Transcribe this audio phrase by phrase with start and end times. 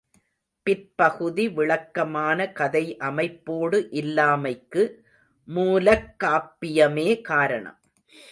[0.63, 4.83] பிற்பகுதி விளக்கமான கதை அமைப்போடு இல்லாமைக்கு
[5.47, 7.79] மூலக்காப்பியமே காரணம்.